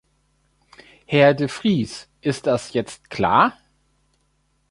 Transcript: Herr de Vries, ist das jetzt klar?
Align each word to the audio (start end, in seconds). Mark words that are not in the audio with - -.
Herr 1.05 1.35
de 1.35 1.47
Vries, 1.47 2.09
ist 2.21 2.47
das 2.47 2.73
jetzt 2.73 3.11
klar? 3.11 3.55